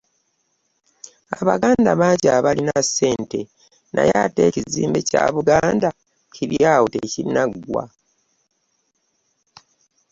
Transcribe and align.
Abaganda 1.39 1.91
bangi 2.01 2.27
abalina 2.37 2.75
ssente 2.85 3.41
naye 3.93 4.11
ate 4.23 4.41
ekizimbe 4.49 4.99
kya 5.09 5.23
Buganda 5.35 5.89
kiri 6.33 6.57
awo 6.73 6.85
tekinnagwa. 6.93 7.83